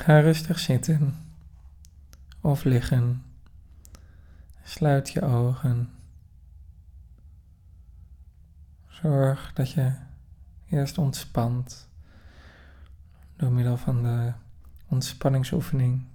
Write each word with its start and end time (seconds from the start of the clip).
Ga 0.00 0.20
rustig 0.20 0.58
zitten 0.58 1.14
of 2.40 2.64
liggen. 2.64 3.24
Sluit 4.62 5.10
je 5.10 5.22
ogen. 5.22 5.90
Zorg 8.88 9.52
dat 9.52 9.70
je 9.70 9.94
eerst 10.68 10.98
ontspant 10.98 11.88
door 13.36 13.52
middel 13.52 13.76
van 13.76 14.02
de 14.02 14.32
ontspanningsoefening. 14.88 16.06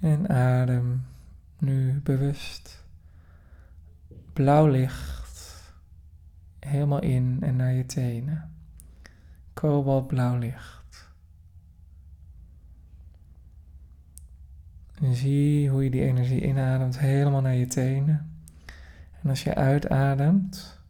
En 0.00 0.28
adem 0.28 1.06
nu 1.58 2.00
bewust 2.00 2.84
blauw 4.32 4.66
licht 4.66 5.17
helemaal 6.68 7.02
in 7.02 7.38
en 7.40 7.56
naar 7.56 7.72
je 7.72 7.86
tenen. 7.86 8.50
Kobaltblauw 9.52 10.38
licht. 10.38 10.78
En 15.00 15.14
zie 15.14 15.70
hoe 15.70 15.84
je 15.84 15.90
die 15.90 16.04
energie 16.04 16.42
inademt 16.42 16.98
helemaal 16.98 17.40
naar 17.40 17.54
je 17.54 17.66
tenen. 17.66 18.40
En 19.22 19.30
als 19.30 19.42
je 19.42 19.54
uitademt, 19.54 20.80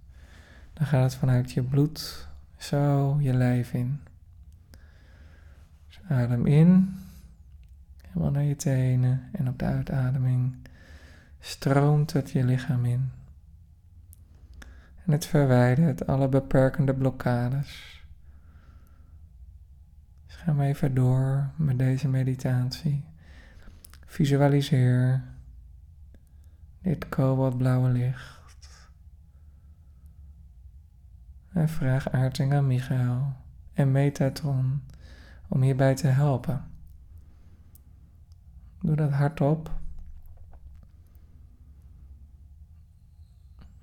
dan 0.72 0.86
gaat 0.86 1.02
het 1.02 1.14
vanuit 1.14 1.52
je 1.52 1.62
bloed 1.62 2.28
zo 2.56 3.16
je 3.20 3.34
lijf 3.34 3.72
in. 3.72 4.00
Dus 5.86 6.00
adem 6.08 6.46
in, 6.46 6.94
helemaal 8.06 8.30
naar 8.30 8.42
je 8.42 8.56
tenen 8.56 9.28
en 9.32 9.48
op 9.48 9.58
de 9.58 9.64
uitademing 9.64 10.54
stroomt 11.40 12.12
het 12.12 12.30
je 12.30 12.44
lichaam 12.44 12.84
in. 12.84 13.10
En 15.08 15.14
het 15.14 15.26
verwijdert 15.26 16.06
alle 16.06 16.28
beperkende 16.28 16.94
blokkades. 16.94 18.02
Dus 20.26 20.36
ga 20.36 20.52
maar 20.52 20.66
even 20.66 20.94
door 20.94 21.50
met 21.56 21.78
deze 21.78 22.08
meditatie. 22.08 23.04
Visualiseer 24.06 25.24
dit 26.82 27.08
kobaltblauwe 27.08 27.88
licht. 27.88 28.80
En 31.52 31.68
vraag 31.68 32.10
Aarting 32.10 32.52
aan 32.52 32.66
Michael 32.66 33.32
en 33.72 33.92
Metatron 33.92 34.82
om 35.48 35.62
hierbij 35.62 35.94
te 35.94 36.06
helpen. 36.06 36.64
Doe 38.80 38.96
dat 38.96 39.10
hardop. 39.10 39.80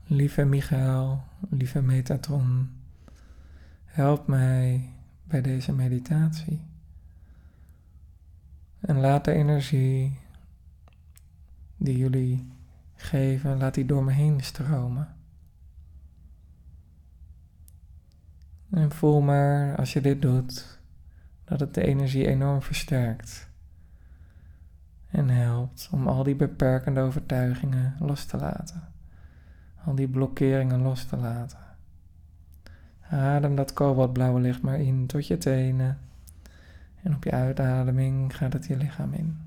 Lieve 0.07 0.45
Michael, 0.45 1.23
lieve 1.49 1.81
Metatron, 1.81 2.69
help 3.85 4.27
mij 4.27 4.93
bij 5.23 5.41
deze 5.41 5.73
meditatie. 5.73 6.65
En 8.79 8.99
laat 8.99 9.25
de 9.25 9.31
energie 9.31 10.19
die 11.77 11.97
jullie 11.97 12.51
geven, 12.95 13.57
laat 13.57 13.73
die 13.73 13.85
door 13.85 14.03
me 14.03 14.11
heen 14.11 14.43
stromen. 14.43 15.15
En 18.69 18.91
voel 18.91 19.21
maar 19.21 19.77
als 19.77 19.93
je 19.93 20.01
dit 20.01 20.21
doet, 20.21 20.79
dat 21.43 21.59
het 21.59 21.73
de 21.73 21.83
energie 21.83 22.27
enorm 22.27 22.61
versterkt 22.61 23.49
en 25.07 25.29
helpt 25.29 25.89
om 25.91 26.07
al 26.07 26.23
die 26.23 26.35
beperkende 26.35 27.01
overtuigingen 27.01 27.95
los 27.99 28.25
te 28.25 28.37
laten, 28.37 28.93
al 29.85 29.95
die 29.95 30.07
blokkeringen 30.07 30.81
los 30.81 31.05
te 31.05 31.17
laten. 31.17 31.57
Adem 33.09 33.55
dat 33.55 33.73
kobaltblauwe 33.73 34.39
licht 34.39 34.61
maar 34.61 34.79
in 34.79 35.07
tot 35.07 35.27
je 35.27 35.37
tenen 35.37 35.99
en 37.03 37.15
op 37.15 37.23
je 37.23 37.31
uitademing 37.31 38.35
gaat 38.35 38.53
het 38.53 38.65
je 38.65 38.77
lichaam 38.77 39.13
in. 39.13 39.39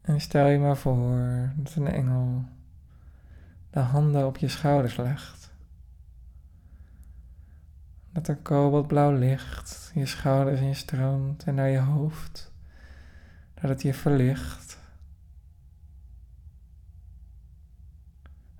En 0.00 0.20
stel 0.20 0.46
je 0.46 0.58
maar 0.58 0.76
voor 0.76 1.52
dat 1.56 1.74
een 1.74 1.86
engel 1.86 2.44
de 3.70 3.80
handen 3.80 4.26
op 4.26 4.36
je 4.36 4.48
schouders 4.48 4.96
legt. 4.96 5.37
Dat 8.18 8.28
er 8.28 8.36
kobaltblauw 8.36 9.12
licht 9.12 9.90
je 9.94 10.06
schouders 10.06 10.60
instroomt 10.60 11.44
en 11.44 11.54
naar 11.54 11.68
je 11.68 11.78
hoofd. 11.78 12.52
Dat 13.54 13.70
het 13.70 13.82
je 13.82 13.94
verlicht. 13.94 14.78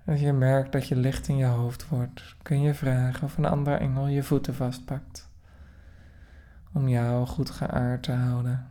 Als 0.05 0.19
je 0.19 0.33
merkt 0.33 0.71
dat 0.71 0.87
je 0.87 0.95
licht 0.95 1.27
in 1.27 1.37
je 1.37 1.45
hoofd 1.45 1.87
wordt, 1.87 2.35
kun 2.41 2.61
je 2.61 2.73
vragen 2.73 3.23
of 3.23 3.37
een 3.37 3.45
andere 3.45 3.75
engel 3.75 4.07
je 4.07 4.23
voeten 4.23 4.55
vastpakt. 4.55 5.29
Om 6.73 6.87
jou 6.87 7.27
goed 7.27 7.49
geaard 7.49 8.03
te 8.03 8.11
houden. 8.11 8.67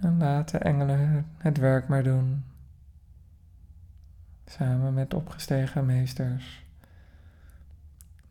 En 0.00 0.18
laat 0.18 0.50
de 0.50 0.58
engelen 0.58 1.26
het 1.36 1.58
werk 1.58 1.88
maar 1.88 2.02
doen. 2.02 2.47
Samen 4.48 4.94
met 4.94 5.14
opgestegen 5.14 5.86
meesters, 5.86 6.64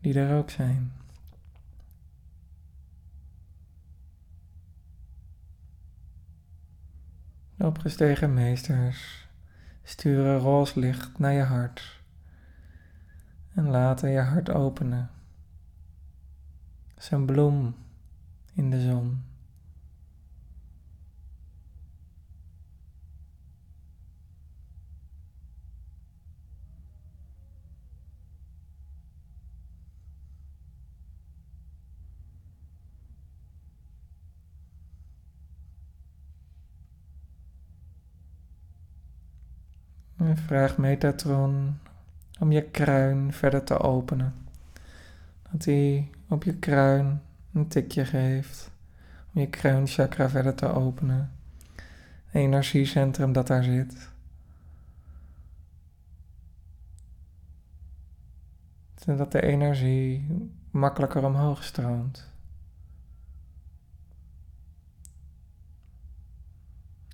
die 0.00 0.14
er 0.14 0.38
ook 0.38 0.50
zijn. 0.50 0.92
De 7.54 7.66
opgestegen 7.66 8.34
meesters 8.34 9.28
sturen 9.82 10.38
roze 10.38 10.80
licht 10.80 11.18
naar 11.18 11.32
je 11.32 11.42
hart 11.42 12.02
en 13.54 13.68
laten 13.68 14.10
je 14.10 14.20
hart 14.20 14.50
openen. 14.50 15.10
Zijn 16.96 17.26
bloem 17.26 17.76
in 18.54 18.70
de 18.70 18.80
zon. 18.80 19.24
En 40.18 40.36
vraag 40.36 40.76
Metatron 40.76 41.78
om 42.38 42.52
je 42.52 42.62
kruin 42.62 43.32
verder 43.32 43.64
te 43.64 43.78
openen. 43.78 44.34
Dat 45.50 45.64
hij 45.64 46.10
op 46.28 46.44
je 46.44 46.54
kruin 46.54 47.22
een 47.52 47.68
tikje 47.68 48.04
geeft. 48.04 48.70
Om 49.34 49.40
je 49.40 49.48
kruinchakra 49.48 50.28
verder 50.28 50.54
te 50.54 50.66
openen. 50.66 51.32
Energiecentrum 52.32 53.32
dat 53.32 53.46
daar 53.46 53.62
zit. 53.64 54.10
Zodat 58.94 59.32
de 59.32 59.42
energie 59.42 60.26
makkelijker 60.70 61.24
omhoog 61.24 61.64
stroomt. 61.64 62.30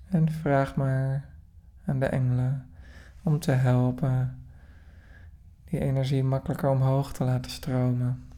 En 0.05 0.31
vraag 0.31 0.77
maar 0.77 1.29
aan 1.85 1.99
de 1.99 2.07
engelen 2.07 2.69
om 3.25 3.39
te 3.39 3.53
helpen 3.53 4.43
die 5.65 5.81
energie 5.81 6.25
makkelijker 6.25 6.71
omhoog 6.71 7.13
te 7.13 7.25
laten 7.25 7.51
stromen. 7.51 8.29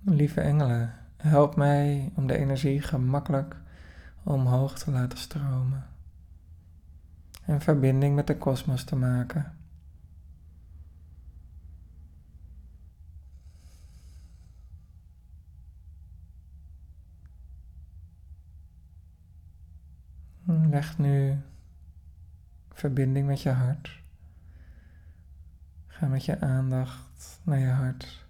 Lieve 0.00 0.40
engelen, 0.40 0.94
help 1.16 1.56
mij 1.56 2.12
om 2.14 2.26
de 2.26 2.36
energie 2.36 2.82
gemakkelijk 2.82 3.56
omhoog 4.22 4.78
te 4.78 4.90
laten 4.90 5.18
stromen 5.18 5.86
en 7.44 7.60
verbinding 7.60 8.14
met 8.14 8.26
de 8.26 8.36
kosmos 8.36 8.84
te 8.84 8.96
maken. 8.96 9.57
Leg 20.70 20.98
nu 20.98 21.40
verbinding 22.72 23.26
met 23.26 23.42
je 23.42 23.50
hart. 23.50 24.00
Ga 25.86 26.06
met 26.06 26.24
je 26.24 26.40
aandacht 26.40 27.40
naar 27.42 27.58
je 27.58 27.70
hart. 27.70 28.26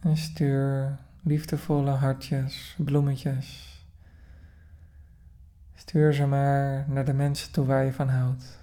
En 0.00 0.16
stuur 0.16 0.98
liefdevolle 1.22 1.90
hartjes, 1.90 2.76
bloemetjes 2.78 3.74
Stuur 5.86 6.12
ze 6.12 6.26
maar 6.26 6.84
naar 6.88 7.04
de 7.04 7.12
mensen 7.12 7.52
toe 7.52 7.66
waar 7.66 7.84
je 7.84 7.92
van 7.92 8.08
houdt. 8.08 8.60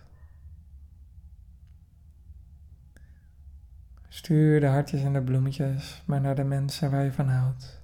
Stuur 4.07 4.59
de 4.59 4.65
hartjes 4.65 5.01
en 5.01 5.13
de 5.13 5.21
bloemetjes 5.21 6.03
maar 6.05 6.21
naar 6.21 6.35
de 6.35 6.43
mensen 6.43 6.91
waar 6.91 7.03
je 7.03 7.11
van 7.11 7.27
houdt. 7.27 7.80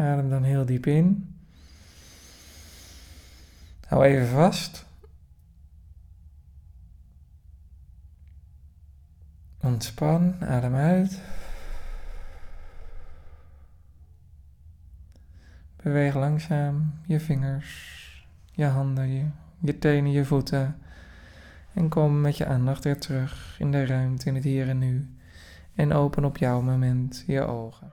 Adem 0.00 0.30
dan 0.30 0.42
heel 0.42 0.64
diep 0.64 0.86
in. 0.86 1.36
Hou 3.86 4.04
even 4.04 4.26
vast. 4.26 4.86
Ontspan, 9.60 10.34
adem 10.40 10.74
uit. 10.74 11.20
Beweeg 15.76 16.14
langzaam 16.14 17.00
je 17.06 17.20
vingers, 17.20 18.26
je 18.52 18.64
handen, 18.64 19.32
je, 19.60 19.78
tenen, 19.78 20.10
je 20.10 20.24
voeten. 20.24 20.78
En 21.72 21.88
kom 21.88 22.20
met 22.20 22.36
je 22.36 22.46
aandacht 22.46 22.84
weer 22.84 22.98
terug 22.98 23.56
in 23.58 23.70
de 23.70 23.86
ruimte, 23.86 24.26
in 24.28 24.34
het 24.34 24.44
hier 24.44 24.68
en 24.68 24.78
nu. 24.78 25.16
En 25.74 25.92
open 25.92 26.24
op 26.24 26.36
jouw 26.36 26.60
moment 26.60 27.24
je 27.26 27.40
ogen. 27.40 27.92